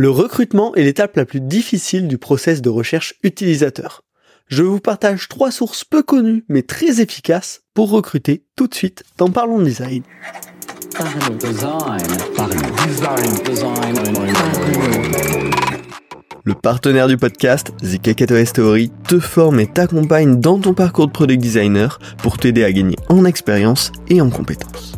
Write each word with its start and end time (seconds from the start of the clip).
Le 0.00 0.10
recrutement 0.10 0.76
est 0.76 0.84
l'étape 0.84 1.16
la 1.16 1.24
plus 1.24 1.40
difficile 1.40 2.06
du 2.06 2.18
process 2.18 2.62
de 2.62 2.68
recherche 2.68 3.14
utilisateur. 3.24 4.04
Je 4.46 4.62
vous 4.62 4.78
partage 4.78 5.26
trois 5.26 5.50
sources 5.50 5.84
peu 5.84 6.04
connues 6.04 6.44
mais 6.48 6.62
très 6.62 7.00
efficaces 7.00 7.62
pour 7.74 7.90
recruter 7.90 8.44
tout 8.54 8.68
de 8.68 8.74
suite 8.76 9.02
dans 9.16 9.28
Parlons 9.28 9.60
Design. 9.60 10.04
Le 16.44 16.54
partenaire 16.54 17.08
du 17.08 17.16
podcast, 17.16 17.72
The 17.82 18.00
Kakato 18.00 18.44
Story, 18.44 18.92
te 19.08 19.18
forme 19.18 19.58
et 19.58 19.66
t'accompagne 19.66 20.38
dans 20.38 20.60
ton 20.60 20.74
parcours 20.74 21.08
de 21.08 21.12
product 21.12 21.42
designer 21.42 21.98
pour 22.18 22.38
t'aider 22.38 22.62
à 22.62 22.70
gagner 22.70 22.94
en 23.08 23.24
expérience 23.24 23.90
et 24.08 24.20
en 24.20 24.30
compétences. 24.30 24.97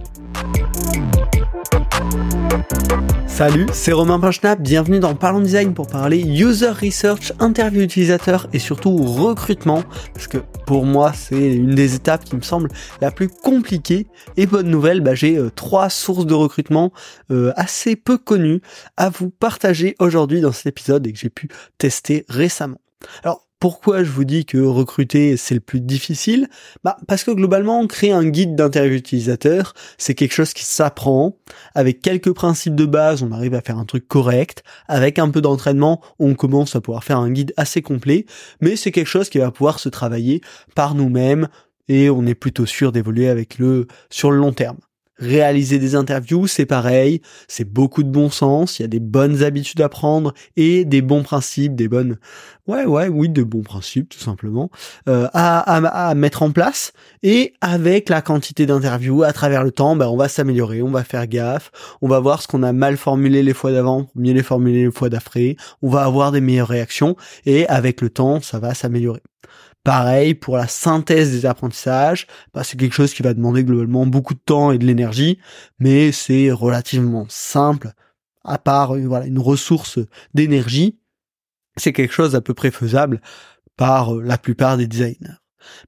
Salut, 3.27 3.67
c'est 3.73 3.93
Romain 3.93 4.21
Pinchnap, 4.21 4.61
bienvenue 4.61 4.99
dans 4.99 5.15
Parlons 5.15 5.41
Design 5.41 5.73
pour 5.73 5.87
parler 5.87 6.19
user 6.19 6.69
research, 6.69 7.33
interview 7.39 7.81
utilisateur 7.81 8.49
et 8.53 8.59
surtout 8.59 8.97
recrutement, 8.97 9.83
parce 10.13 10.27
que 10.27 10.39
pour 10.67 10.85
moi 10.85 11.13
c'est 11.15 11.55
une 11.55 11.75
des 11.75 11.95
étapes 11.95 12.25
qui 12.25 12.37
me 12.37 12.43
semble 12.43 12.69
la 13.01 13.11
plus 13.11 13.29
compliquée. 13.29 14.07
Et 14.37 14.47
bonne 14.47 14.69
nouvelle, 14.69 15.01
bah, 15.01 15.15
j'ai 15.15 15.39
euh, 15.39 15.51
trois 15.51 15.89
sources 15.89 16.27
de 16.27 16.35
recrutement 16.35 16.93
euh, 17.31 17.53
assez 17.57 17.97
peu 17.97 18.19
connues 18.19 18.61
à 18.99 19.09
vous 19.09 19.31
partager 19.31 19.97
aujourd'hui 19.99 20.43
dans 20.43 20.53
cet 20.53 20.67
épisode 20.67 21.07
et 21.07 21.13
que 21.13 21.19
j'ai 21.19 21.31
pu 21.31 21.49
tester 21.79 22.27
récemment. 22.29 22.79
Alors 23.23 23.47
pourquoi 23.61 24.03
je 24.05 24.11
vous 24.11 24.25
dis 24.25 24.47
que 24.47 24.57
recruter 24.59 25.37
c'est 25.37 25.55
le 25.55 25.61
plus 25.61 25.81
difficile? 25.83 26.49
Bah 26.83 26.97
parce 27.07 27.25
que 27.25 27.31
globalement 27.31 27.87
créer 27.87 28.13
un 28.13 28.25
guide 28.27 28.57
d'interview 28.57 28.97
utilisateur, 28.97 29.75
c'est 29.99 30.15
quelque 30.15 30.33
chose 30.33 30.55
qui 30.55 30.65
s'apprend. 30.65 31.37
Avec 31.75 32.01
quelques 32.01 32.33
principes 32.33 32.75
de 32.75 32.87
base, 32.87 33.23
on 33.23 33.33
arrive 33.33 33.55
à 33.55 33.61
faire 33.61 33.79
un 33.79 33.85
truc 33.85 34.09
correct, 34.09 34.65
avec 34.89 35.19
un 35.19 35.29
peu 35.29 35.43
d'entraînement, 35.43 36.01
on 36.19 36.35
commence 36.35 36.75
à 36.75 36.81
pouvoir 36.81 37.05
faire 37.05 37.19
un 37.19 37.31
guide 37.31 37.53
assez 37.59 37.83
complet, 37.83 38.25
mais 38.63 38.77
c'est 38.77 38.93
quelque 38.93 39.07
chose 39.07 39.29
qui 39.29 39.39
va 39.39 39.51
pouvoir 39.51 39.79
se 39.79 39.91
travailler 39.91 40.41
par 40.75 40.95
nous-mêmes 40.95 41.49
et 41.89 42.09
on 42.09 42.25
est 42.25 42.35
plutôt 42.35 42.67
sûr 42.67 42.93
d'évoluer 42.93 43.29
avec 43.29 43.59
le 43.59 43.89
sur 44.09 44.31
le 44.31 44.39
long 44.39 44.53
terme. 44.53 44.79
Réaliser 45.21 45.79
des 45.79 45.95
interviews, 45.95 46.47
c'est 46.47 46.67
pareil, 46.67 47.21
c'est 47.47 47.71
beaucoup 47.71 48.03
de 48.03 48.09
bon 48.09 48.31
sens, 48.31 48.79
il 48.79 48.83
y 48.83 48.85
a 48.85 48.89
des 48.89 49.01
bonnes 49.01 49.43
habitudes 49.43 49.81
à 49.83 49.89
prendre 49.91 50.33
et 50.57 50.85
des 50.87 51.03
bons 51.03 51.23
principes, 51.23 51.75
des 51.75 51.89
bonnes, 51.89 52.17
ouais, 52.67 52.87
ouais, 52.87 53.09
oui, 53.09 53.29
de 53.29 53.43
bons 53.43 53.63
principes 53.63 54.09
tout 54.09 54.19
simplement 54.19 54.71
euh, 55.09 55.29
à, 55.35 55.59
à, 55.61 56.15
mettre 56.15 56.43
en 56.43 56.51
place. 56.51 56.93
Et 57.23 57.53
avec 57.61 58.09
la 58.09 58.23
quantité 58.23 58.65
d'interviews 58.65 59.23
à 59.23 59.33
travers 59.33 59.63
le 59.63 59.73
temps, 59.73 59.95
ben, 59.95 60.09
on 60.09 60.17
va 60.17 60.29
s'améliorer, 60.29 60.81
on 60.83 60.91
va 60.91 61.05
faire 61.05 61.27
gaffe, 61.27 61.71
on 62.01 62.09
va 62.09 62.19
voir 62.19 62.41
ce 62.41 62.49
qu'on 62.49 62.63
a 62.63 62.73
mal 62.73 62.97
formulé 62.97 63.43
les 63.43 63.55
fois 63.55 63.73
d'avant, 63.73 64.09
mieux 64.15 64.33
les 64.33 64.43
formuler 64.43 64.85
les 64.85 64.91
fois 64.91 65.11
d'après, 65.11 65.57
on 65.83 65.91
va 65.91 66.05
avoir 66.05 66.33
des 66.33 66.41
meilleures 66.41 66.69
réactions 66.69 67.17
et 67.45 67.67
avec 67.69 68.01
le 68.01 68.11
temps, 68.11 68.41
ça 68.41 68.59
va 68.59 68.75
s'améliorer. 68.75 69.21
Pareil 69.83 70.35
pour 70.35 70.57
la 70.57 70.69
synthèse 70.69 71.33
des 71.33 71.47
apprentissages, 71.47 72.27
bah, 72.53 72.65
c'est 72.65 72.79
quelque 72.79 72.93
chose 72.93 73.15
qui 73.15 73.23
va 73.23 73.33
demander 73.33 73.65
globalement 73.65 74.07
beaucoup 74.07 74.35
de 74.35 74.41
temps 74.41 74.73
et 74.73 74.79
de 74.79 74.85
l'énergie, 74.85 75.39
mais 75.79 76.13
c'est 76.13 76.51
relativement 76.51 77.27
simple. 77.29 77.93
À 78.45 78.59
part 78.59 78.95
euh, 78.95 79.07
voilà 79.07 79.27
une 79.27 79.39
ressource 79.39 79.99
d'énergie, 80.35 80.99
c'est 81.77 81.93
quelque 81.93 82.13
chose 82.13 82.35
à 82.35 82.43
peu 82.43 82.53
près 82.53 82.71
faisable 82.71 83.23
par 83.77 84.17
euh, 84.17 84.23
la 84.23 84.37
plupart 84.37 84.77
des 84.77 84.87
designers. 84.87 85.39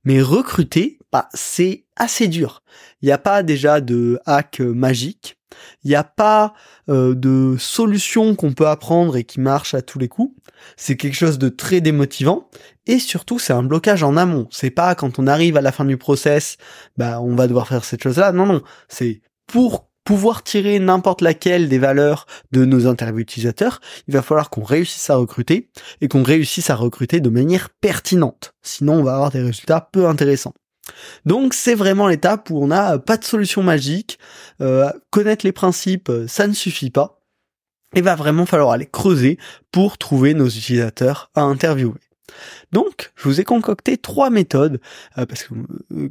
Mais 0.05 0.23
recruter, 0.23 0.99
bah, 1.11 1.29
c'est 1.35 1.85
assez 1.97 2.29
dur. 2.29 2.63
Il 3.03 3.07
n'y 3.07 3.13
a 3.13 3.19
pas 3.19 3.43
déjà 3.43 3.81
de 3.81 4.19
hack 4.25 4.61
magique. 4.61 5.39
Il 5.85 5.89
n'y 5.89 5.95
a 5.95 6.05
pas 6.05 6.55
euh, 6.89 7.15
de 7.15 7.57
solution 7.59 8.35
qu'on 8.35 8.53
peut 8.53 8.69
apprendre 8.69 9.17
et 9.17 9.25
qui 9.25 9.41
marche 9.41 9.75
à 9.75 9.83
tous 9.83 9.99
les 9.99 10.09
coups. 10.09 10.35
C'est 10.77 10.97
quelque 10.97 11.15
chose 11.15 11.39
de 11.39 11.49
très 11.49 11.81
démotivant 11.81 12.49
et 12.87 12.99
surtout 12.99 13.39
c'est 13.39 13.53
un 13.53 13.63
blocage 13.63 14.03
en 14.03 14.17
amont. 14.17 14.49
C'est 14.51 14.71
pas 14.71 14.95
quand 14.95 15.19
on 15.19 15.27
arrive 15.27 15.57
à 15.57 15.61
la 15.61 15.73
fin 15.73 15.85
du 15.85 15.97
process, 15.97 16.57
bah 16.97 17.21
on 17.21 17.35
va 17.35 17.47
devoir 17.47 17.69
faire 17.69 17.85
cette 17.85 18.03
chose-là. 18.03 18.33
Non 18.33 18.47
non, 18.47 18.63
c'est 18.89 19.23
pour 19.47 19.89
pouvoir 20.05 20.43
tirer 20.43 20.79
n'importe 20.79 21.21
laquelle 21.21 21.69
des 21.69 21.79
valeurs 21.79 22.27
de 22.51 22.65
nos 22.65 22.87
interviews 22.87 23.21
utilisateurs, 23.21 23.81
il 24.09 24.15
va 24.15 24.23
falloir 24.23 24.51
qu'on 24.51 24.65
réussisse 24.65 25.11
à 25.11 25.17
recruter 25.17 25.71
et 26.01 26.09
qu'on 26.09 26.23
réussisse 26.23 26.71
à 26.71 26.75
recruter 26.75 27.21
de 27.21 27.29
manière 27.29 27.71
pertinente. 27.71 28.55
Sinon, 28.63 28.95
on 28.95 29.03
va 29.05 29.15
avoir 29.15 29.31
des 29.31 29.43
résultats 29.43 29.89
peu 29.93 30.07
intéressants. 30.07 30.55
Donc 31.25 31.55
c'est 31.55 31.77
vraiment 31.77 32.09
l'étape 32.09 32.51
où 32.51 32.63
on 32.63 32.67
n'a 32.67 32.99
pas 32.99 33.17
de 33.17 33.25
solution 33.25 33.63
magique. 33.63 34.19
Euh, 34.61 34.91
connaître 35.11 35.47
les 35.47 35.53
principes, 35.53 36.11
ça 36.27 36.47
ne 36.47 36.53
suffit 36.53 36.91
pas. 36.91 37.22
Il 37.95 38.03
va 38.03 38.15
vraiment 38.15 38.47
falloir 38.47 38.71
aller 38.71 38.87
creuser 38.87 39.39
pour 39.71 39.99
trouver 39.99 40.35
nos 40.35 40.49
utilisateurs 40.49 41.31
à 41.35 41.43
interviewer. 41.43 42.01
Donc, 42.73 43.13
je 43.15 43.29
vous 43.29 43.41
ai 43.41 43.45
concocté 43.45 43.99
trois 43.99 44.31
méthodes, 44.31 44.81
euh, 45.19 45.27
parce, 45.27 45.45
que, 45.45 45.55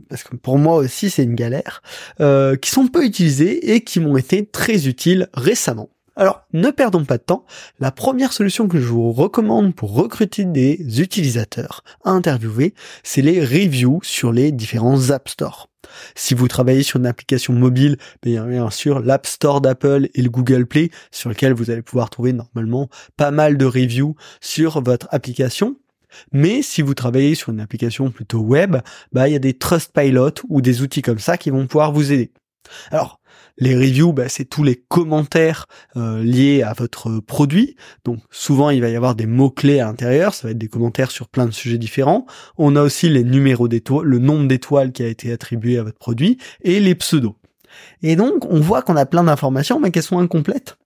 parce 0.07 0.23
que 0.23 0.35
pour 0.35 0.59
moi 0.59 0.75
aussi 0.75 1.09
c'est 1.09 1.23
une 1.23 1.35
galère, 1.35 1.81
qui 2.19 2.69
sont 2.69 2.87
peu 2.87 3.03
utilisées 3.03 3.73
et 3.73 3.83
qui 3.83 3.99
m'ont 3.99 4.17
été 4.17 4.45
très 4.45 4.87
utiles 4.87 5.27
récemment. 5.33 5.89
Alors, 6.21 6.43
ne 6.51 6.69
perdons 6.71 7.05
pas 7.05 7.17
de 7.17 7.23
temps. 7.23 7.45
La 7.79 7.91
première 7.91 8.33
solution 8.33 8.67
que 8.67 8.79
je 8.79 8.85
vous 8.85 9.11
recommande 9.11 9.73
pour 9.73 9.93
recruter 9.93 10.43
des 10.43 11.01
utilisateurs 11.01 11.83
à 12.03 12.11
interviewer, 12.11 12.73
c'est 13.01 13.21
les 13.21 13.39
reviews 13.39 14.01
sur 14.03 14.31
les 14.31 14.51
différents 14.51 15.09
App 15.09 15.29
Store. 15.29 15.70
Si 16.15 16.33
vous 16.33 16.47
travaillez 16.47 16.83
sur 16.83 16.99
une 16.99 17.05
application 17.05 17.53
mobile, 17.53 17.97
bien 18.21 18.69
sûr 18.69 18.99
l'App 18.99 19.25
Store 19.25 19.61
d'Apple 19.61 20.09
et 20.13 20.21
le 20.21 20.29
Google 20.29 20.65
Play 20.65 20.89
sur 21.11 21.29
lequel 21.29 21.53
vous 21.53 21.69
allez 21.71 21.81
pouvoir 21.81 22.09
trouver 22.09 22.33
normalement 22.33 22.89
pas 23.17 23.31
mal 23.31 23.57
de 23.57 23.65
reviews 23.65 24.15
sur 24.39 24.81
votre 24.81 25.07
application. 25.11 25.77
Mais 26.33 26.61
si 26.61 26.81
vous 26.81 26.93
travaillez 26.93 27.35
sur 27.35 27.49
une 27.49 27.61
application 27.61 28.11
plutôt 28.11 28.39
web, 28.39 28.77
bah 29.13 29.29
il 29.29 29.31
y 29.31 29.35
a 29.35 29.39
des 29.39 29.53
Trustpilot 29.53 30.33
ou 30.49 30.61
des 30.61 30.81
outils 30.81 31.01
comme 31.01 31.19
ça 31.19 31.37
qui 31.37 31.49
vont 31.49 31.67
pouvoir 31.67 31.91
vous 31.93 32.11
aider. 32.11 32.31
Alors, 32.91 33.20
les 33.61 33.75
reviews, 33.75 34.11
bah, 34.11 34.27
c'est 34.27 34.45
tous 34.45 34.63
les 34.63 34.75
commentaires 34.75 35.67
euh, 35.95 36.21
liés 36.21 36.63
à 36.63 36.73
votre 36.73 37.19
produit. 37.19 37.75
Donc 38.03 38.19
souvent, 38.31 38.71
il 38.71 38.81
va 38.81 38.89
y 38.89 38.95
avoir 38.95 39.15
des 39.15 39.27
mots-clés 39.27 39.79
à 39.79 39.85
l'intérieur. 39.85 40.33
Ça 40.33 40.47
va 40.47 40.51
être 40.51 40.57
des 40.57 40.67
commentaires 40.67 41.11
sur 41.11 41.29
plein 41.29 41.45
de 41.45 41.51
sujets 41.51 41.77
différents. 41.77 42.25
On 42.57 42.75
a 42.75 42.81
aussi 42.81 43.07
les 43.07 43.23
numéros 43.23 43.67
d'étoiles, 43.67 44.07
le 44.07 44.17
nombre 44.17 44.47
d'étoiles 44.47 44.91
qui 44.91 45.03
a 45.03 45.07
été 45.07 45.31
attribué 45.31 45.77
à 45.77 45.83
votre 45.83 45.99
produit 45.99 46.39
et 46.63 46.79
les 46.79 46.95
pseudos. 46.95 47.35
Et 48.01 48.15
donc, 48.15 48.45
on 48.49 48.59
voit 48.59 48.81
qu'on 48.81 48.97
a 48.97 49.05
plein 49.05 49.23
d'informations, 49.23 49.79
mais 49.79 49.91
qu'elles 49.91 50.03
sont 50.03 50.19
incomplètes. 50.19 50.77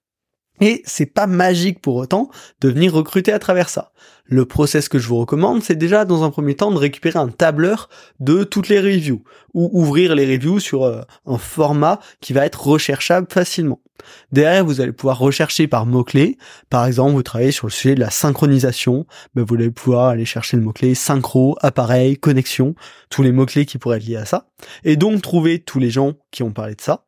Et 0.60 0.82
c'est 0.84 1.06
pas 1.06 1.26
magique 1.26 1.80
pour 1.80 1.96
autant 1.96 2.30
de 2.60 2.68
venir 2.68 2.92
recruter 2.92 3.32
à 3.32 3.38
travers 3.38 3.68
ça. 3.68 3.92
Le 4.24 4.44
process 4.44 4.88
que 4.88 4.98
je 4.98 5.06
vous 5.06 5.18
recommande, 5.18 5.62
c'est 5.62 5.76
déjà 5.76 6.04
dans 6.04 6.24
un 6.24 6.30
premier 6.30 6.56
temps 6.56 6.72
de 6.72 6.78
récupérer 6.78 7.18
un 7.18 7.28
tableur 7.28 7.88
de 8.18 8.42
toutes 8.42 8.68
les 8.68 8.80
reviews 8.80 9.22
ou 9.54 9.70
ouvrir 9.72 10.14
les 10.16 10.26
reviews 10.26 10.58
sur 10.58 10.82
euh, 10.84 11.02
un 11.26 11.38
format 11.38 12.00
qui 12.20 12.32
va 12.32 12.44
être 12.44 12.66
recherchable 12.66 13.28
facilement. 13.30 13.80
Derrière, 14.32 14.64
vous 14.64 14.80
allez 14.80 14.92
pouvoir 14.92 15.18
rechercher 15.18 15.68
par 15.68 15.86
mots-clés. 15.86 16.38
Par 16.70 16.86
exemple, 16.86 17.12
vous 17.12 17.22
travaillez 17.22 17.52
sur 17.52 17.66
le 17.66 17.72
sujet 17.72 17.94
de 17.94 18.00
la 18.00 18.10
synchronisation, 18.10 19.06
ben, 19.34 19.44
vous 19.44 19.54
allez 19.54 19.70
pouvoir 19.70 20.08
aller 20.08 20.24
chercher 20.24 20.56
le 20.56 20.62
mot-clé 20.62 20.94
synchro, 20.94 21.56
appareil, 21.60 22.16
connexion, 22.16 22.74
tous 23.10 23.22
les 23.22 23.32
mots-clés 23.32 23.64
qui 23.64 23.78
pourraient 23.78 23.98
être 23.98 24.06
liés 24.06 24.16
à 24.16 24.24
ça. 24.24 24.48
Et 24.84 24.96
donc 24.96 25.22
trouver 25.22 25.60
tous 25.60 25.78
les 25.78 25.90
gens 25.90 26.14
qui 26.30 26.42
ont 26.42 26.52
parlé 26.52 26.74
de 26.74 26.80
ça. 26.80 27.04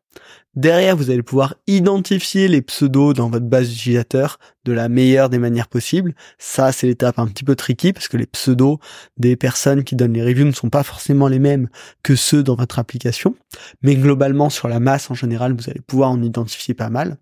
Derrière, 0.59 0.97
vous 0.97 1.11
allez 1.11 1.23
pouvoir 1.23 1.55
identifier 1.69 2.49
les 2.49 2.63
pseudos 2.63 3.15
dans 3.15 3.31
votre 3.31 3.47
base 3.47 3.69
d'utilisateurs 3.69 4.41
de 4.65 4.73
la 4.73 4.89
meilleure 4.89 5.31
des 5.31 5.39
manières 5.39 5.69
possibles. 5.69 6.15
Ça, 6.37 6.73
c'est 6.73 6.89
l'étape 6.89 7.21
un 7.21 7.29
petit 7.29 7.45
peu 7.45 7.55
tricky 7.55 7.93
parce 7.93 8.09
que 8.09 8.17
les 8.17 8.27
pseudos 8.27 8.79
des 9.17 9.37
personnes 9.37 9.85
qui 9.85 9.95
donnent 9.95 10.15
les 10.15 10.25
reviews 10.25 10.45
ne 10.45 10.53
sont 10.53 10.69
pas 10.69 10.83
forcément 10.83 11.29
les 11.29 11.39
mêmes 11.39 11.69
que 12.03 12.17
ceux 12.17 12.43
dans 12.43 12.57
votre 12.57 12.81
application. 12.81 13.37
Mais 13.83 13.95
globalement, 13.95 14.51
sur 14.51 14.67
la 14.67 14.81
masse 14.81 15.13
en 15.13 15.15
général, 15.15 15.55
vous 15.55 15.71
allez 15.71 15.81
pouvoir 15.81 16.11
en 16.11 16.21
identifier 16.23 16.75
pas 16.75 16.91
mal. 16.91 17.19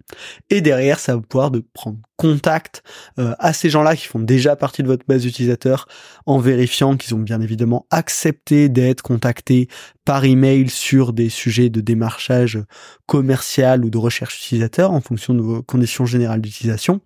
Et 0.48 0.62
derrière, 0.62 0.98
ça 0.98 1.14
va 1.14 1.20
pouvoir 1.20 1.50
de 1.50 1.62
prendre 1.74 1.98
contact 2.16 2.82
euh, 3.18 3.34
à 3.38 3.52
ces 3.52 3.68
gens-là 3.68 3.94
qui 3.94 4.06
font 4.06 4.18
déjà 4.18 4.56
partie 4.56 4.82
de 4.82 4.88
votre 4.88 5.04
base 5.06 5.22
d'utilisateurs 5.22 5.86
en 6.24 6.38
vérifiant 6.38 6.96
qu'ils 6.96 7.14
ont 7.14 7.18
bien 7.18 7.42
évidemment 7.42 7.86
accepté 7.90 8.70
d'être 8.70 9.02
contactés 9.02 9.68
par 10.06 10.24
email 10.24 10.70
sur 10.70 11.12
des 11.12 11.28
sujets 11.28 11.68
de 11.68 11.80
démarchage 11.80 12.58
commercial 13.26 13.84
ou 13.84 13.90
de 13.90 13.98
recherche 13.98 14.38
utilisateur 14.38 14.92
en 14.92 15.00
fonction 15.00 15.34
de 15.34 15.42
vos 15.42 15.60
conditions 15.60 16.06
générales 16.06 16.40
d'utilisation 16.40 17.00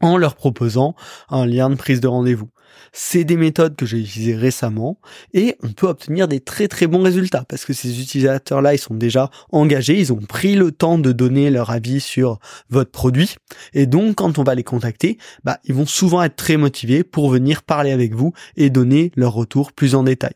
en 0.00 0.16
leur 0.16 0.36
proposant 0.36 0.94
un 1.28 1.44
lien 1.44 1.68
de 1.70 1.74
prise 1.74 2.00
de 2.00 2.06
rendez-vous. 2.06 2.48
C'est 2.92 3.24
des 3.24 3.36
méthodes 3.36 3.74
que 3.74 3.84
j'ai 3.84 3.98
utilisées 3.98 4.36
récemment 4.36 5.00
et 5.34 5.56
on 5.64 5.72
peut 5.72 5.88
obtenir 5.88 6.28
des 6.28 6.38
très 6.38 6.68
très 6.68 6.86
bons 6.86 7.02
résultats 7.02 7.44
parce 7.48 7.64
que 7.64 7.72
ces 7.72 8.00
utilisateurs-là, 8.00 8.74
ils 8.74 8.78
sont 8.78 8.94
déjà 8.94 9.28
engagés, 9.50 9.98
ils 9.98 10.12
ont 10.12 10.20
pris 10.20 10.54
le 10.54 10.70
temps 10.70 10.98
de 10.98 11.10
donner 11.10 11.50
leur 11.50 11.70
avis 11.70 11.98
sur 11.98 12.38
votre 12.68 12.92
produit 12.92 13.34
et 13.74 13.86
donc 13.86 14.14
quand 14.16 14.38
on 14.38 14.44
va 14.44 14.54
les 14.54 14.64
contacter, 14.64 15.18
bah, 15.42 15.58
ils 15.64 15.74
vont 15.74 15.84
souvent 15.84 16.22
être 16.22 16.36
très 16.36 16.58
motivés 16.58 17.02
pour 17.02 17.28
venir 17.28 17.64
parler 17.64 17.90
avec 17.90 18.14
vous 18.14 18.32
et 18.56 18.70
donner 18.70 19.10
leur 19.16 19.32
retour 19.32 19.72
plus 19.72 19.96
en 19.96 20.04
détail. 20.04 20.34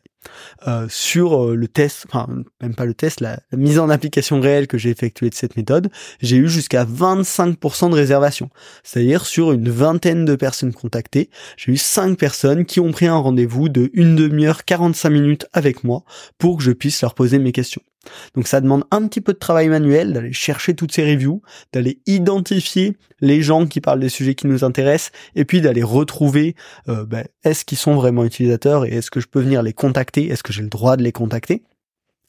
Euh, 0.67 0.87
sur 0.89 1.43
euh, 1.43 1.55
le 1.55 1.67
test, 1.67 2.05
enfin 2.07 2.27
même 2.61 2.75
pas 2.75 2.85
le 2.85 2.93
test, 2.93 3.21
la, 3.21 3.39
mise 3.55 3.79
en 3.79 3.89
application 3.89 4.39
réelle 4.39 4.67
que 4.67 4.77
j'ai 4.77 4.89
effectuée 4.89 5.29
de 5.29 5.35
cette 5.35 5.57
méthode, 5.57 5.89
j'ai 6.21 6.37
eu 6.37 6.49
jusqu'à 6.49 6.85
25% 6.85 7.89
de 7.89 7.95
réservation. 7.95 8.49
C'est-à-dire 8.83 9.25
sur 9.25 9.51
une 9.51 9.69
vingtaine 9.69 10.25
de 10.25 10.35
personnes 10.35 10.73
contactées, 10.73 11.29
j'ai 11.57 11.71
eu 11.73 11.77
5 11.77 12.17
personnes 12.17 12.65
qui 12.65 12.79
ont 12.79 12.91
pris 12.91 13.07
un 13.07 13.17
rendez-vous 13.17 13.69
de 13.69 13.89
une 13.93 14.15
demi-heure, 14.15 14.65
45 14.65 15.09
minutes 15.09 15.47
avec 15.53 15.83
moi 15.83 16.03
pour 16.37 16.57
que 16.57 16.63
je 16.63 16.71
puisse 16.71 17.01
leur 17.01 17.13
poser 17.13 17.39
mes 17.39 17.51
questions. 17.51 17.81
Donc 18.35 18.47
ça 18.47 18.61
demande 18.61 18.83
un 18.91 19.07
petit 19.07 19.21
peu 19.21 19.33
de 19.33 19.37
travail 19.39 19.69
manuel, 19.69 20.13
d'aller 20.13 20.33
chercher 20.33 20.75
toutes 20.75 20.91
ces 20.91 21.03
reviews, 21.03 21.41
d'aller 21.73 21.99
identifier 22.05 22.97
les 23.21 23.41
gens 23.41 23.65
qui 23.65 23.81
parlent 23.81 23.99
des 23.99 24.09
sujets 24.09 24.35
qui 24.35 24.47
nous 24.47 24.63
intéressent, 24.63 25.11
et 25.35 25.45
puis 25.45 25.61
d'aller 25.61 25.83
retrouver 25.83 26.55
euh, 26.87 27.05
ben, 27.05 27.25
est-ce 27.43 27.65
qu'ils 27.65 27.77
sont 27.77 27.95
vraiment 27.95 28.23
utilisateurs 28.23 28.85
et 28.85 28.89
est-ce 28.89 29.11
que 29.11 29.19
je 29.19 29.27
peux 29.27 29.41
venir 29.41 29.63
les 29.63 29.73
contacter, 29.73 30.29
est-ce 30.29 30.43
que 30.43 30.53
j'ai 30.53 30.61
le 30.61 30.69
droit 30.69 30.97
de 30.97 31.03
les 31.03 31.11
contacter. 31.11 31.63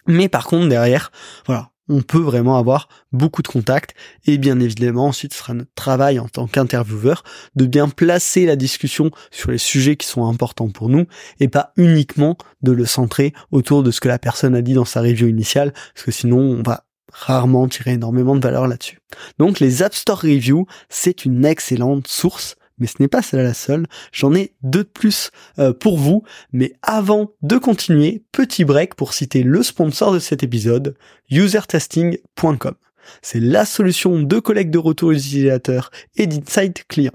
Mais 0.06 0.28
par 0.28 0.46
contre 0.46 0.68
derrière, 0.68 1.10
voilà, 1.46 1.70
on 1.88 2.02
peut 2.02 2.20
vraiment 2.20 2.58
avoir 2.58 2.88
beaucoup 3.12 3.42
de 3.42 3.48
contacts 3.48 3.94
et 4.26 4.38
bien 4.38 4.60
évidemment 4.60 5.06
ensuite 5.06 5.32
ce 5.32 5.38
sera 5.38 5.54
notre 5.54 5.74
travail 5.74 6.18
en 6.18 6.28
tant 6.28 6.46
qu'intervieweur 6.46 7.22
de 7.54 7.66
bien 7.66 7.88
placer 7.88 8.46
la 8.46 8.56
discussion 8.56 9.10
sur 9.30 9.50
les 9.50 9.58
sujets 9.58 9.96
qui 9.96 10.06
sont 10.06 10.26
importants 10.26 10.70
pour 10.70 10.88
nous 10.88 11.06
et 11.40 11.48
pas 11.48 11.72
uniquement 11.76 12.36
de 12.62 12.72
le 12.72 12.86
centrer 12.86 13.32
autour 13.50 13.82
de 13.82 13.90
ce 13.90 14.00
que 14.00 14.08
la 14.08 14.18
personne 14.18 14.54
a 14.54 14.62
dit 14.62 14.74
dans 14.74 14.84
sa 14.84 15.00
review 15.00 15.28
initiale 15.28 15.72
parce 15.94 16.04
que 16.04 16.12
sinon 16.12 16.38
on 16.38 16.62
va 16.62 16.84
rarement 17.12 17.66
tirer 17.68 17.92
énormément 17.92 18.34
de 18.34 18.40
valeur 18.40 18.66
là-dessus. 18.66 18.98
Donc 19.38 19.60
les 19.60 19.82
App 19.82 19.94
Store 19.94 20.20
Reviews, 20.20 20.66
c'est 20.88 21.24
une 21.24 21.44
excellente 21.44 22.08
source 22.08 22.55
mais 22.78 22.86
ce 22.86 22.94
n'est 23.00 23.08
pas 23.08 23.22
celle 23.22 23.42
la 23.42 23.54
seule. 23.54 23.86
J'en 24.12 24.34
ai 24.34 24.52
deux 24.62 24.84
de 24.84 24.88
plus 24.88 25.30
euh, 25.58 25.72
pour 25.72 25.98
vous. 25.98 26.22
Mais 26.52 26.72
avant 26.82 27.32
de 27.42 27.58
continuer, 27.58 28.22
petit 28.32 28.64
break 28.64 28.94
pour 28.94 29.12
citer 29.12 29.42
le 29.42 29.62
sponsor 29.62 30.12
de 30.12 30.18
cet 30.18 30.42
épisode, 30.42 30.96
usertesting.com. 31.30 32.74
C'est 33.22 33.40
la 33.40 33.64
solution 33.64 34.20
de 34.20 34.38
collecte 34.38 34.70
de 34.70 34.78
retours 34.78 35.12
utilisateurs 35.12 35.90
et 36.16 36.26
d'insight 36.26 36.84
client. 36.88 37.12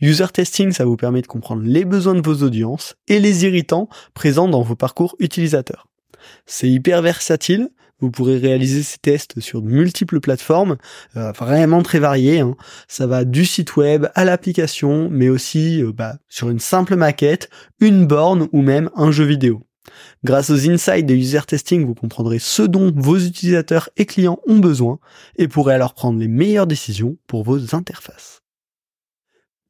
User 0.00 0.26
testing, 0.32 0.72
ça 0.72 0.84
vous 0.84 0.96
permet 0.96 1.22
de 1.22 1.26
comprendre 1.26 1.62
les 1.64 1.84
besoins 1.84 2.14
de 2.14 2.22
vos 2.26 2.42
audiences 2.44 2.96
et 3.06 3.20
les 3.20 3.44
irritants 3.44 3.88
présents 4.14 4.48
dans 4.48 4.62
vos 4.62 4.74
parcours 4.74 5.14
utilisateurs. 5.20 5.86
C'est 6.46 6.68
hyper 6.68 7.02
versatile, 7.02 7.70
vous 8.00 8.10
pourrez 8.10 8.38
réaliser 8.38 8.82
ces 8.82 8.98
tests 8.98 9.40
sur 9.40 9.62
de 9.62 9.68
multiples 9.68 10.20
plateformes, 10.20 10.76
euh, 11.16 11.32
vraiment 11.32 11.82
très 11.82 11.98
variées. 11.98 12.40
Hein. 12.40 12.56
Ça 12.88 13.06
va 13.06 13.24
du 13.24 13.44
site 13.44 13.76
web 13.76 14.06
à 14.14 14.24
l'application, 14.24 15.08
mais 15.10 15.28
aussi 15.28 15.82
euh, 15.82 15.92
bah, 15.92 16.16
sur 16.28 16.50
une 16.50 16.60
simple 16.60 16.96
maquette, 16.96 17.50
une 17.80 18.06
borne 18.06 18.48
ou 18.52 18.62
même 18.62 18.90
un 18.96 19.10
jeu 19.10 19.24
vidéo. 19.24 19.62
Grâce 20.24 20.50
aux 20.50 20.68
insights 20.70 21.06
de 21.06 21.14
user 21.14 21.40
testing, 21.46 21.86
vous 21.86 21.94
comprendrez 21.94 22.38
ce 22.38 22.62
dont 22.62 22.92
vos 22.94 23.18
utilisateurs 23.18 23.88
et 23.96 24.06
clients 24.06 24.38
ont 24.46 24.58
besoin 24.58 24.98
et 25.36 25.48
pourrez 25.48 25.74
alors 25.74 25.94
prendre 25.94 26.18
les 26.18 26.28
meilleures 26.28 26.66
décisions 26.66 27.16
pour 27.26 27.42
vos 27.42 27.74
interfaces 27.74 28.42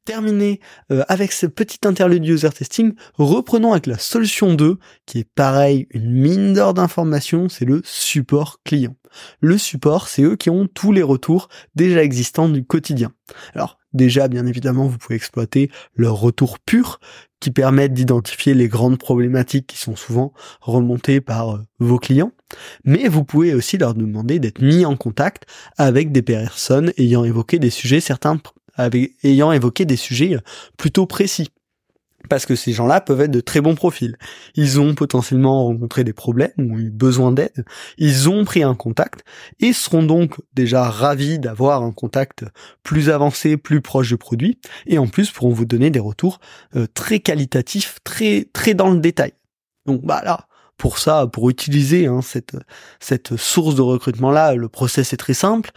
terminé 0.05 0.59
euh, 0.91 1.03
avec 1.07 1.31
ce 1.31 1.45
petit 1.45 1.79
interlude 1.85 2.25
user 2.25 2.49
testing, 2.49 2.93
reprenons 3.15 3.71
avec 3.71 3.87
la 3.87 3.97
solution 3.97 4.53
2, 4.53 4.77
qui 5.05 5.19
est 5.19 5.29
pareil, 5.35 5.87
une 5.91 6.11
mine 6.11 6.53
d'or 6.53 6.73
d'informations, 6.73 7.49
c'est 7.49 7.65
le 7.65 7.81
support 7.83 8.59
client. 8.63 8.95
Le 9.41 9.57
support, 9.57 10.07
c'est 10.07 10.23
eux 10.23 10.35
qui 10.35 10.49
ont 10.49 10.67
tous 10.67 10.91
les 10.91 11.03
retours 11.03 11.49
déjà 11.75 12.03
existants 12.03 12.49
du 12.49 12.63
quotidien. 12.63 13.11
Alors, 13.53 13.77
déjà, 13.93 14.27
bien 14.27 14.45
évidemment, 14.45 14.87
vous 14.87 14.97
pouvez 14.97 15.15
exploiter 15.15 15.69
leurs 15.95 16.19
retours 16.19 16.59
purs, 16.59 16.99
qui 17.41 17.51
permettent 17.51 17.93
d'identifier 17.93 18.53
les 18.53 18.69
grandes 18.69 18.99
problématiques 18.99 19.67
qui 19.67 19.77
sont 19.77 19.97
souvent 19.97 20.31
remontées 20.61 21.19
par 21.19 21.55
euh, 21.55 21.59
vos 21.79 21.99
clients, 21.99 22.31
mais 22.85 23.09
vous 23.09 23.25
pouvez 23.25 23.53
aussi 23.53 23.77
leur 23.77 23.95
demander 23.95 24.39
d'être 24.39 24.61
mis 24.61 24.85
en 24.85 24.95
contact 24.95 25.45
avec 25.77 26.13
des 26.13 26.21
personnes 26.21 26.93
ayant 26.97 27.25
évoqué 27.25 27.59
des 27.59 27.71
sujets 27.71 27.99
certains 27.99 28.37
ayant 29.23 29.51
évoqué 29.51 29.85
des 29.85 29.95
sujets 29.95 30.37
plutôt 30.77 31.05
précis. 31.05 31.49
Parce 32.29 32.45
que 32.45 32.55
ces 32.55 32.71
gens-là 32.71 33.01
peuvent 33.01 33.21
être 33.21 33.31
de 33.31 33.41
très 33.41 33.61
bons 33.61 33.75
profils. 33.75 34.15
Ils 34.55 34.79
ont 34.79 34.93
potentiellement 34.93 35.65
rencontré 35.65 36.03
des 36.03 36.13
problèmes, 36.13 36.51
ont 36.57 36.77
eu 36.77 36.89
besoin 36.89 37.31
d'aide, 37.31 37.65
ils 37.97 38.29
ont 38.29 38.45
pris 38.45 38.63
un 38.63 38.75
contact 38.75 39.23
et 39.59 39.73
seront 39.73 40.03
donc 40.03 40.35
déjà 40.53 40.83
ravis 40.83 41.39
d'avoir 41.39 41.81
un 41.83 41.91
contact 41.91 42.45
plus 42.83 43.09
avancé, 43.09 43.57
plus 43.57 43.81
proche 43.81 44.09
du 44.09 44.17
produit, 44.17 44.59
et 44.85 44.97
en 44.97 45.07
plus 45.07 45.31
pourront 45.31 45.51
vous 45.51 45.65
donner 45.65 45.89
des 45.89 45.99
retours 45.99 46.39
euh, 46.75 46.85
très 46.93 47.19
qualitatifs, 47.19 47.97
très 48.03 48.47
très 48.53 48.73
dans 48.73 48.91
le 48.91 48.99
détail. 48.99 49.33
Donc 49.85 50.05
bah 50.05 50.21
là, 50.23 50.47
pour 50.77 50.99
ça, 50.99 51.27
pour 51.27 51.49
utiliser 51.49 52.05
hein, 52.05 52.21
cette 52.21 52.55
cette 52.99 53.35
source 53.35 53.75
de 53.75 53.81
recrutement 53.81 54.31
là, 54.31 54.53
le 54.53 54.69
process 54.69 55.11
est 55.13 55.17
très 55.17 55.33
simple 55.33 55.71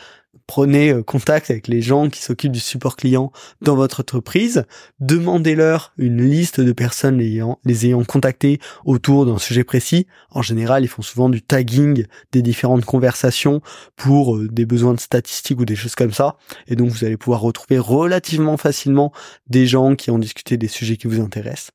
prenez 0.47 0.91
euh, 0.91 1.03
contact 1.03 1.51
avec 1.51 1.69
les 1.69 1.81
gens 1.81 2.09
qui 2.09 2.23
s'occupent 2.23 2.53
du 2.53 2.61
support 2.61 2.97
client 2.97 3.33
dans 3.61 3.77
votre 3.77 4.01
entreprise, 4.01 4.65
demandez-leur 5.01 5.93
une 5.99 6.23
liste 6.23 6.61
de 6.61 6.73
personnes 6.73 7.19
les 7.19 7.87
ayant, 7.87 8.05
contactés 8.05 8.61
autour 8.85 9.27
d'un 9.27 9.39
sujet 9.39 9.65
précis. 9.65 10.07
En 10.31 10.43
général, 10.43 10.85
ils 10.85 10.89
font 10.89 11.03
souvent 11.03 11.29
du 11.29 11.43
tagging 11.43 12.07
des 12.33 12.43
différentes 12.43 12.85
conversations 12.85 13.61
pour 13.97 14.37
euh, 14.37 14.49
des 14.49 14.67
besoins 14.67 14.95
de 14.95 15.01
statistiques 15.01 15.61
ou 15.61 15.65
des 15.65 15.77
choses 15.77 15.95
comme 15.95 16.13
ça. 16.13 16.37
Et 16.67 16.77
donc, 16.77 16.91
vous 16.91 17.05
allez 17.05 17.17
pouvoir 17.17 17.41
retrouver 17.41 17.79
relativement 17.79 18.57
facilement 18.57 19.13
des 19.49 19.67
gens 19.67 19.95
qui 19.97 20.11
ont 20.11 20.19
discuté 20.19 20.57
des 20.57 20.69
sujets 20.69 20.97
qui 20.97 21.07
vous 21.07 21.21
intéressent. 21.21 21.71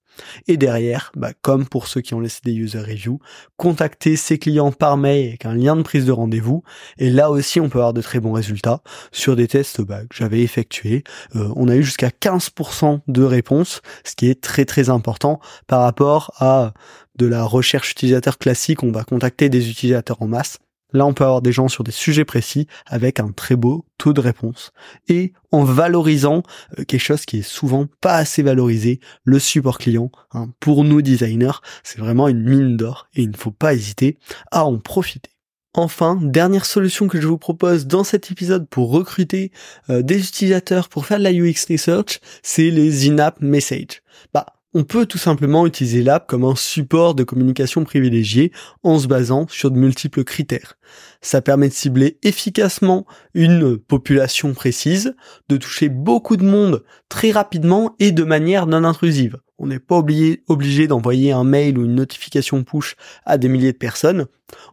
Et 0.48 0.58
derrière, 0.58 1.12
bah, 1.16 1.32
comme 1.42 1.66
pour 1.66 1.88
ceux 1.88 2.02
qui 2.02 2.14
ont 2.14 2.20
laissé 2.20 2.40
des 2.44 2.54
user 2.54 2.80
reviews, 2.80 3.20
contacter 3.58 4.16
ses 4.16 4.38
clients 4.38 4.72
par 4.72 4.98
mail 4.98 5.30
avec 5.30 5.46
un 5.46 5.54
lien 5.54 5.76
de 5.76 5.82
prise 5.82 6.06
de 6.06 6.12
rendez-vous. 6.12 6.64
Et 6.98 7.10
là 7.10 7.32
aussi, 7.32 7.60
on 7.60 7.70
peut 7.70 7.80
avoir 7.80 7.94
de 7.94 8.02
très 8.02 8.20
bons 8.20 8.34
résultats 8.34 8.82
sur 9.12 9.36
des 9.36 9.48
tests 9.48 9.82
bah, 9.82 10.02
que 10.02 10.16
j'avais 10.16 10.42
effectués. 10.42 11.04
Euh, 11.36 11.52
on 11.56 11.68
a 11.68 11.76
eu 11.76 11.84
jusqu'à 11.84 12.10
15% 12.10 13.02
de 13.08 13.24
réponses, 13.24 13.82
ce 14.04 14.16
qui 14.16 14.30
est 14.30 14.42
très 14.42 14.66
très 14.66 14.90
important 14.90 15.40
par 15.68 15.82
rapport 15.82 16.34
à 16.38 16.74
de 17.16 17.26
la 17.26 17.44
recherche 17.44 17.92
utilisateur 17.92 18.38
classique. 18.38 18.84
On 18.84 18.92
va 18.92 19.04
contacter 19.04 19.50
des 19.50 19.70
utilisateurs 19.70 20.22
en 20.22 20.28
masse. 20.28 20.58
Là, 20.92 21.06
on 21.06 21.14
peut 21.14 21.24
avoir 21.24 21.42
des 21.42 21.52
gens 21.52 21.68
sur 21.68 21.84
des 21.84 21.92
sujets 21.92 22.26
précis 22.26 22.68
avec 22.86 23.20
un 23.20 23.32
très 23.32 23.56
beau 23.56 23.86
taux 23.98 24.14
de 24.14 24.22
réponse 24.22 24.72
et 25.08 25.34
en 25.52 25.64
valorisant 25.64 26.44
euh, 26.78 26.84
quelque 26.84 27.02
chose 27.02 27.26
qui 27.26 27.40
est 27.40 27.42
souvent 27.44 27.88
pas 28.02 28.16
assez 28.16 28.42
valorisé, 28.42 29.00
le 29.24 29.40
support 29.40 29.78
client. 29.78 30.12
Hein. 30.34 30.50
Pour 30.60 30.84
nous 30.84 31.02
designers, 31.02 31.60
c'est 31.84 32.00
vraiment 32.00 32.28
une 32.28 32.44
mine 32.44 32.78
d'or 32.78 33.08
et 33.16 33.24
il 33.24 33.32
ne 33.32 33.38
faut 33.38 33.52
pas 33.52 33.74
hésiter 33.74 34.18
à 34.52 34.66
en 34.66 34.80
profiter. 34.80 35.32
Enfin, 35.76 36.20
dernière 36.22 36.66
solution 36.66 37.08
que 37.08 37.22
je 37.22 37.28
vous 37.28 37.38
propose 37.38 37.86
dans 37.86 38.04
cet 38.04 38.32
épisode 38.32 38.68
pour 38.68 38.90
recruter 38.90 39.52
euh, 39.90 40.02
des 40.02 40.20
utilisateurs 40.20 40.90
pour 40.90 41.06
faire 41.06 41.20
de 41.20 41.24
la 41.24 41.32
UX 41.32 41.68
research, 41.70 42.20
c'est 42.42 42.72
les 42.72 43.08
in-app 43.08 43.40
messages. 43.40 44.02
Bah, 44.34 44.48
on 44.74 44.84
peut 44.84 45.06
tout 45.06 45.18
simplement 45.18 45.66
utiliser 45.66 46.04
l'app 46.04 46.28
comme 46.28 46.44
un 46.44 46.56
support 46.56 47.16
de 47.16 47.24
communication 47.24 47.84
privilégié 47.84 48.52
en 48.84 49.00
se 49.00 49.08
basant 49.08 49.48
sur 49.50 49.72
de 49.72 49.78
multiples 49.78 50.24
critères. 50.24 50.78
Ça 51.22 51.42
permet 51.42 51.70
de 51.70 51.74
cibler 51.74 52.20
efficacement 52.24 53.06
une 53.34 53.78
population 53.78 54.54
précise, 54.54 55.16
de 55.50 55.58
toucher 55.58 55.90
beaucoup 55.90 56.38
de 56.38 56.46
monde 56.46 56.84
très 57.10 57.32
rapidement 57.32 57.96
et 58.00 58.12
de 58.12 58.24
manière 58.24 58.68
non 58.68 58.84
intrusive. 58.84 59.38
On 59.58 59.68
n'est 59.68 59.80
pas 59.80 59.98
obligé, 59.98 60.88
d'envoyer 60.88 61.32
un 61.34 61.44
mail 61.44 61.78
ou 61.78 61.84
une 61.84 61.96
notification 61.96 62.64
push 62.64 62.96
à 63.26 63.38
des 63.38 63.50
milliers 63.50 63.74
de 63.74 63.78
personnes. 63.78 64.28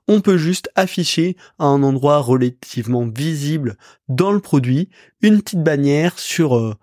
On 0.06 0.20
peut 0.20 0.36
juste 0.36 0.70
afficher 0.76 1.36
à 1.58 1.64
un 1.64 1.82
endroit 1.82 2.18
relativement 2.18 3.06
visible 3.06 3.76
dans 4.08 4.30
le 4.30 4.40
produit 4.40 4.90
une 5.22 5.42
petite 5.42 5.64
bannière 5.64 6.18
sur 6.18 6.56
euh, 6.56 6.74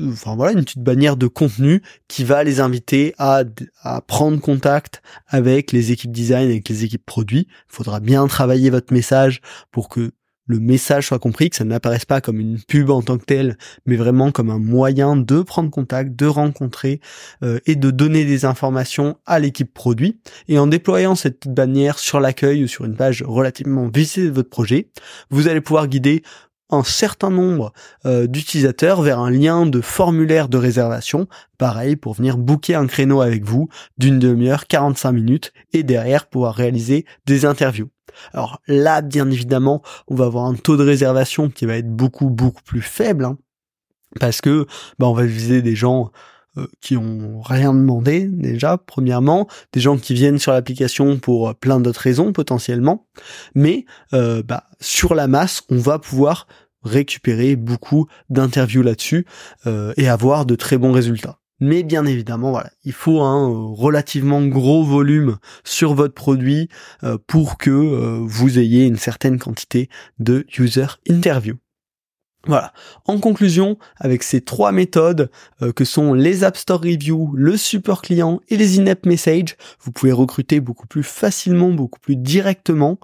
enfin 0.00 0.36
voilà, 0.36 0.52
une 0.52 0.64
petite 0.64 0.82
bannière 0.82 1.16
de 1.16 1.26
contenu 1.26 1.82
qui 2.08 2.24
va 2.24 2.44
les 2.44 2.60
inviter 2.60 3.14
à, 3.18 3.44
prendre 4.06 4.40
contact 4.40 5.02
avec 5.26 5.72
les 5.72 5.92
équipes 5.92 6.12
design, 6.12 6.50
avec 6.50 6.68
les 6.68 6.84
équipes 6.84 7.04
produits. 7.04 7.46
Il 7.48 7.74
faudra 7.74 8.00
bien 8.00 8.26
travailler 8.26 8.70
votre 8.70 8.92
message 8.92 9.40
pour 9.70 9.88
que 9.88 10.12
le 10.46 10.60
message 10.60 11.06
soit 11.06 11.18
compris, 11.18 11.48
que 11.48 11.56
ça 11.56 11.64
n'apparaisse 11.64 12.04
pas 12.04 12.20
comme 12.20 12.38
une 12.38 12.60
pub 12.60 12.90
en 12.90 13.00
tant 13.00 13.16
que 13.16 13.24
telle, 13.24 13.56
mais 13.86 13.96
vraiment 13.96 14.30
comme 14.30 14.50
un 14.50 14.58
moyen 14.58 15.16
de 15.16 15.40
prendre 15.40 15.70
contact, 15.70 16.14
de 16.14 16.26
rencontrer 16.26 17.00
euh, 17.42 17.60
et 17.64 17.76
de 17.76 17.90
donner 17.90 18.26
des 18.26 18.44
informations 18.44 19.16
à 19.24 19.38
l'équipe 19.38 19.72
produit. 19.72 20.20
Et 20.48 20.58
en 20.58 20.66
déployant 20.66 21.14
cette 21.14 21.48
bannière 21.48 21.98
sur 21.98 22.20
l'accueil 22.20 22.64
ou 22.64 22.68
sur 22.68 22.84
une 22.84 22.96
page 22.96 23.22
relativement 23.26 23.88
visible 23.88 24.28
de 24.28 24.32
votre 24.32 24.50
projet, 24.50 24.90
vous 25.30 25.48
allez 25.48 25.62
pouvoir 25.62 25.88
guider 25.88 26.22
un 26.70 26.82
certain 26.82 27.30
nombre 27.30 27.72
euh, 28.06 28.26
d'utilisateurs 28.26 29.02
vers 29.02 29.18
un 29.18 29.30
lien 29.30 29.66
de 29.66 29.80
formulaire 29.80 30.48
de 30.48 30.58
réservation, 30.58 31.28
pareil 31.58 31.96
pour 31.96 32.14
venir 32.14 32.38
booker 32.38 32.74
un 32.74 32.86
créneau 32.86 33.20
avec 33.20 33.44
vous 33.44 33.68
d'une 33.98 34.18
demi-heure, 34.18 34.66
45 34.66 35.12
minutes, 35.12 35.52
et 35.72 35.82
derrière 35.82 36.26
pouvoir 36.26 36.54
réaliser 36.54 37.04
des 37.26 37.44
interviews. 37.44 37.90
Alors 38.32 38.60
là, 38.66 39.02
bien 39.02 39.30
évidemment, 39.30 39.82
on 40.08 40.14
va 40.14 40.26
avoir 40.26 40.46
un 40.46 40.54
taux 40.54 40.76
de 40.76 40.84
réservation 40.84 41.50
qui 41.50 41.66
va 41.66 41.76
être 41.76 41.90
beaucoup 41.90 42.30
beaucoup 42.30 42.62
plus 42.62 42.82
faible, 42.82 43.24
hein, 43.24 43.38
parce 44.20 44.40
que 44.40 44.66
bah, 44.98 45.06
on 45.06 45.14
va 45.14 45.24
viser 45.24 45.62
des 45.62 45.74
gens 45.74 46.10
qui 46.80 46.96
ont 46.96 47.40
rien 47.40 47.74
demandé 47.74 48.28
déjà, 48.28 48.78
premièrement, 48.78 49.48
des 49.72 49.80
gens 49.80 49.96
qui 49.96 50.14
viennent 50.14 50.38
sur 50.38 50.52
l'application 50.52 51.18
pour 51.18 51.54
plein 51.54 51.80
d'autres 51.80 52.00
raisons 52.00 52.32
potentiellement, 52.32 53.06
mais 53.54 53.86
bah, 54.12 54.64
sur 54.80 55.14
la 55.14 55.26
masse, 55.26 55.62
on 55.68 55.78
va 55.78 55.98
pouvoir 55.98 56.46
récupérer 56.82 57.56
beaucoup 57.56 58.06
d'interviews 58.28 58.82
là-dessus 58.82 59.26
et 59.96 60.08
avoir 60.08 60.46
de 60.46 60.54
très 60.54 60.78
bons 60.78 60.92
résultats. 60.92 61.38
Mais 61.60 61.82
bien 61.82 62.04
évidemment, 62.04 62.50
voilà, 62.50 62.70
il 62.84 62.92
faut 62.92 63.20
un 63.22 63.72
relativement 63.74 64.44
gros 64.44 64.84
volume 64.84 65.38
sur 65.62 65.94
votre 65.94 66.14
produit 66.14 66.68
pour 67.26 67.58
que 67.58 67.70
vous 67.70 68.58
ayez 68.58 68.84
une 68.84 68.96
certaine 68.96 69.38
quantité 69.38 69.88
de 70.18 70.46
user 70.58 70.86
interviews. 71.08 71.56
Voilà. 72.46 72.72
En 73.06 73.18
conclusion, 73.18 73.78
avec 73.98 74.22
ces 74.22 74.40
trois 74.40 74.72
méthodes 74.72 75.30
euh, 75.62 75.72
que 75.72 75.84
sont 75.84 76.12
les 76.12 76.44
App 76.44 76.56
Store 76.56 76.80
Review, 76.80 77.32
le 77.34 77.56
support 77.56 78.02
client 78.02 78.40
et 78.48 78.56
les 78.56 78.78
in-app 78.78 79.06
message, 79.06 79.56
vous 79.80 79.92
pouvez 79.92 80.12
recruter 80.12 80.60
beaucoup 80.60 80.86
plus 80.86 81.02
facilement, 81.02 81.70
beaucoup 81.70 82.00
plus 82.00 82.16
directement. 82.16 82.98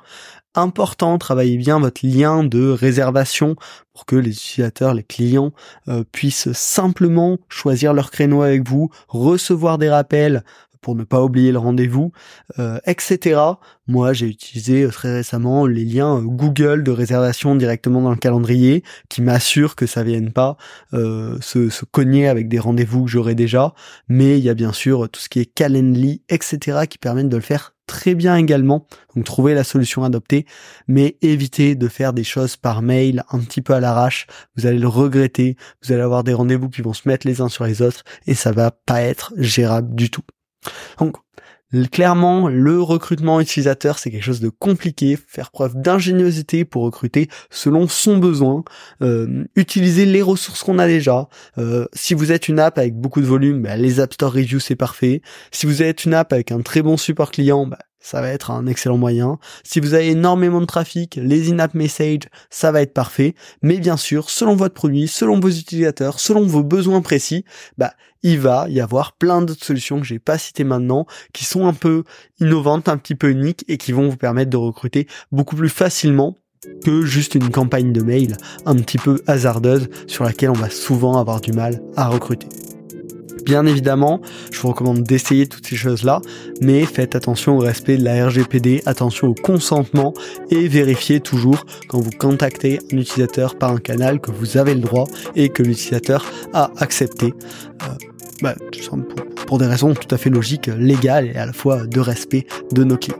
Important, 0.54 1.16
travaillez 1.16 1.56
bien 1.56 1.78
votre 1.78 2.04
lien 2.04 2.42
de 2.42 2.70
réservation 2.70 3.54
pour 3.94 4.04
que 4.04 4.16
les 4.16 4.32
utilisateurs, 4.32 4.94
les 4.94 5.04
clients 5.04 5.52
euh, 5.88 6.02
puissent 6.10 6.50
simplement 6.52 7.38
choisir 7.48 7.94
leur 7.94 8.10
créneau 8.10 8.42
avec 8.42 8.68
vous, 8.68 8.90
recevoir 9.08 9.78
des 9.78 9.88
rappels 9.88 10.42
pour 10.80 10.96
ne 10.96 11.04
pas 11.04 11.22
oublier 11.22 11.52
le 11.52 11.58
rendez-vous, 11.58 12.12
euh, 12.58 12.78
etc. 12.86 13.40
Moi, 13.86 14.12
j'ai 14.12 14.26
utilisé 14.26 14.82
euh, 14.82 14.90
très 14.90 15.12
récemment 15.12 15.66
les 15.66 15.84
liens 15.84 16.16
euh, 16.16 16.22
Google 16.22 16.82
de 16.82 16.90
réservation 16.90 17.54
directement 17.54 18.00
dans 18.00 18.10
le 18.10 18.16
calendrier, 18.16 18.82
qui 19.08 19.22
m'assure 19.22 19.76
que 19.76 19.86
ça 19.86 20.02
vienne 20.02 20.32
pas 20.32 20.56
se, 20.92 21.84
cogner 21.90 22.28
avec 22.28 22.48
des 22.48 22.58
rendez-vous 22.58 23.04
que 23.04 23.10
j'aurai 23.10 23.34
déjà. 23.34 23.74
Mais 24.08 24.38
il 24.38 24.44
y 24.44 24.48
a 24.48 24.54
bien 24.54 24.72
sûr 24.72 25.08
tout 25.08 25.20
ce 25.20 25.28
qui 25.28 25.40
est 25.40 25.46
Calendly, 25.46 26.22
etc. 26.28 26.80
qui 26.88 26.98
permettent 26.98 27.28
de 27.28 27.36
le 27.36 27.42
faire 27.42 27.74
très 27.86 28.14
bien 28.14 28.36
également. 28.36 28.86
Donc 29.16 29.24
trouver 29.24 29.52
la 29.54 29.64
solution 29.64 30.04
adoptée, 30.04 30.46
mais 30.86 31.16
évitez 31.22 31.74
de 31.74 31.88
faire 31.88 32.12
des 32.12 32.22
choses 32.22 32.56
par 32.56 32.82
mail 32.82 33.24
un 33.30 33.40
petit 33.40 33.62
peu 33.62 33.72
à 33.72 33.80
l'arrache. 33.80 34.28
Vous 34.56 34.66
allez 34.66 34.78
le 34.78 34.86
regretter. 34.86 35.56
Vous 35.82 35.92
allez 35.92 36.02
avoir 36.02 36.22
des 36.22 36.32
rendez-vous 36.32 36.68
qui 36.68 36.82
vont 36.82 36.92
se 36.92 37.08
mettre 37.08 37.26
les 37.26 37.40
uns 37.40 37.48
sur 37.48 37.64
les 37.64 37.82
autres 37.82 38.04
et 38.28 38.34
ça 38.34 38.52
va 38.52 38.70
pas 38.70 39.02
être 39.02 39.32
gérable 39.36 39.94
du 39.96 40.08
tout. 40.08 40.22
Donc, 40.98 41.16
clairement, 41.90 42.48
le 42.48 42.80
recrutement 42.80 43.40
utilisateur, 43.40 43.98
c'est 43.98 44.10
quelque 44.10 44.24
chose 44.24 44.40
de 44.40 44.48
compliqué. 44.48 45.16
Faire 45.28 45.50
preuve 45.50 45.80
d'ingéniosité 45.80 46.64
pour 46.64 46.82
recruter 46.82 47.28
selon 47.50 47.88
son 47.88 48.18
besoin. 48.18 48.64
Euh, 49.02 49.44
utiliser 49.56 50.06
les 50.06 50.22
ressources 50.22 50.62
qu'on 50.62 50.78
a 50.78 50.86
déjà. 50.86 51.28
Euh, 51.58 51.86
si 51.92 52.14
vous 52.14 52.32
êtes 52.32 52.48
une 52.48 52.58
app 52.58 52.78
avec 52.78 52.94
beaucoup 52.94 53.20
de 53.20 53.26
volume, 53.26 53.62
bah, 53.62 53.76
les 53.76 54.00
App 54.00 54.12
Store 54.12 54.32
Reviews, 54.32 54.60
c'est 54.60 54.76
parfait. 54.76 55.22
Si 55.52 55.66
vous 55.66 55.82
êtes 55.82 56.04
une 56.04 56.14
app 56.14 56.32
avec 56.32 56.50
un 56.52 56.60
très 56.60 56.82
bon 56.82 56.96
support 56.96 57.30
client, 57.30 57.66
bah, 57.66 57.78
ça 58.00 58.20
va 58.20 58.28
être 58.28 58.50
un 58.50 58.66
excellent 58.66 58.96
moyen. 58.96 59.38
Si 59.62 59.78
vous 59.78 59.94
avez 59.94 60.08
énormément 60.08 60.60
de 60.60 60.66
trafic, 60.66 61.16
les 61.22 61.52
in-app 61.52 61.74
messages, 61.74 62.28
ça 62.48 62.72
va 62.72 62.82
être 62.82 62.94
parfait. 62.94 63.34
Mais 63.62 63.78
bien 63.78 63.96
sûr, 63.96 64.30
selon 64.30 64.56
votre 64.56 64.74
produit, 64.74 65.06
selon 65.06 65.38
vos 65.38 65.50
utilisateurs, 65.50 66.18
selon 66.18 66.46
vos 66.46 66.64
besoins 66.64 67.02
précis, 67.02 67.44
bah, 67.78 67.92
il 68.22 68.40
va 68.40 68.66
y 68.68 68.80
avoir 68.80 69.12
plein 69.12 69.42
d'autres 69.42 69.64
solutions 69.64 70.00
que 70.00 70.06
j'ai 70.06 70.18
pas 70.18 70.38
citées 70.38 70.64
maintenant, 70.64 71.06
qui 71.32 71.44
sont 71.44 71.66
un 71.66 71.74
peu 71.74 72.04
innovantes, 72.40 72.88
un 72.88 72.96
petit 72.96 73.14
peu 73.14 73.30
uniques 73.30 73.64
et 73.68 73.76
qui 73.76 73.92
vont 73.92 74.08
vous 74.08 74.16
permettre 74.16 74.50
de 74.50 74.56
recruter 74.56 75.06
beaucoup 75.30 75.56
plus 75.56 75.68
facilement 75.68 76.36
que 76.84 77.02
juste 77.02 77.34
une 77.34 77.50
campagne 77.50 77.92
de 77.92 78.02
mail 78.02 78.36
un 78.66 78.76
petit 78.76 78.98
peu 78.98 79.22
hasardeuse 79.26 79.88
sur 80.06 80.24
laquelle 80.24 80.50
on 80.50 80.54
va 80.54 80.68
souvent 80.68 81.18
avoir 81.18 81.40
du 81.40 81.52
mal 81.52 81.82
à 81.96 82.08
recruter. 82.08 82.48
Bien 83.44 83.66
évidemment, 83.66 84.20
je 84.52 84.60
vous 84.60 84.68
recommande 84.68 85.02
d'essayer 85.02 85.46
toutes 85.46 85.66
ces 85.66 85.76
choses-là, 85.76 86.20
mais 86.60 86.84
faites 86.84 87.14
attention 87.14 87.56
au 87.56 87.60
respect 87.60 87.96
de 87.96 88.04
la 88.04 88.26
RGPD, 88.26 88.82
attention 88.86 89.28
au 89.28 89.34
consentement 89.34 90.14
et 90.50 90.68
vérifiez 90.68 91.20
toujours 91.20 91.64
quand 91.88 92.00
vous 92.00 92.10
contactez 92.10 92.80
un 92.92 92.98
utilisateur 92.98 93.56
par 93.56 93.72
un 93.72 93.78
canal 93.78 94.20
que 94.20 94.30
vous 94.30 94.56
avez 94.56 94.74
le 94.74 94.80
droit 94.80 95.06
et 95.36 95.48
que 95.48 95.62
l'utilisateur 95.62 96.24
a 96.52 96.70
accepté. 96.78 97.34
Euh, 97.82 97.86
bah, 98.42 98.54
pour 99.46 99.58
des 99.58 99.66
raisons 99.66 99.94
tout 99.94 100.14
à 100.14 100.18
fait 100.18 100.30
logiques, 100.30 100.68
légales 100.68 101.26
et 101.26 101.36
à 101.36 101.46
la 101.46 101.52
fois 101.52 101.86
de 101.86 102.00
respect 102.00 102.46
de 102.72 102.84
nos 102.84 102.96
clients. 102.96 103.18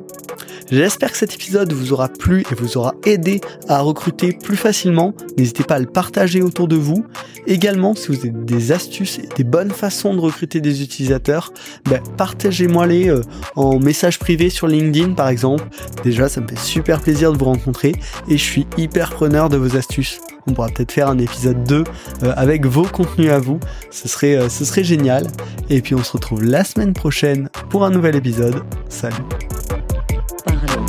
J'espère 0.71 1.11
que 1.11 1.17
cet 1.17 1.35
épisode 1.35 1.73
vous 1.73 1.93
aura 1.93 2.09
plu 2.09 2.45
et 2.51 2.55
vous 2.55 2.77
aura 2.77 2.95
aidé 3.05 3.41
à 3.69 3.81
recruter 3.81 4.33
plus 4.33 4.57
facilement. 4.57 5.15
N'hésitez 5.37 5.65
pas 5.65 5.77
à 5.77 5.79
le 5.81 5.87
partager 5.87 6.43
autour 6.43 6.69
de 6.69 6.77
vous. 6.77 7.05
Également, 7.49 7.97
si 7.97 8.09
vous 8.09 8.19
avez 8.19 8.31
des 8.31 8.71
astuces 8.71 9.19
et 9.19 9.29
des 9.37 9.43
bonnes 9.43 9.73
façons 9.73 10.15
de 10.15 10.21
recruter 10.21 10.61
des 10.61 10.83
utilisateurs, 10.83 11.53
ben, 11.87 12.01
partagez-moi-les 12.17 13.09
euh, 13.09 13.23
en 13.57 13.81
message 13.81 14.21
privé 14.21 14.49
sur 14.49 14.69
LinkedIn 14.69 15.15
par 15.15 15.29
exemple. 15.29 15.65
Déjà, 16.05 16.29
ça 16.29 16.41
me 16.41 16.47
fait 16.47 16.59
super 16.59 17.01
plaisir 17.01 17.33
de 17.33 17.39
vous 17.39 17.47
rencontrer 17.47 17.93
et 18.29 18.39
je 18.39 18.43
suis 18.43 18.67
hyper 18.77 19.11
preneur 19.11 19.49
de 19.49 19.57
vos 19.57 19.77
astuces. 19.77 20.21
On 20.47 20.53
pourra 20.53 20.69
peut-être 20.69 20.93
faire 20.93 21.09
un 21.09 21.19
épisode 21.19 21.65
2 21.65 21.85
euh, 22.23 22.33
avec 22.37 22.65
vos 22.65 22.85
contenus 22.85 23.31
à 23.31 23.41
vous. 23.41 23.59
Ce 23.91 24.07
serait, 24.07 24.37
euh, 24.37 24.49
ce 24.49 24.65
serait 24.65 24.85
génial. 24.85 25.27
Et 25.69 25.83
puis 25.83 25.97
on 25.97 26.05
se 26.05 26.13
retrouve 26.13 26.45
la 26.45 26.63
semaine 26.63 26.93
prochaine 26.93 27.49
pour 27.71 27.85
un 27.85 27.91
nouvel 27.91 28.15
épisode. 28.15 28.63
Salut 28.89 29.17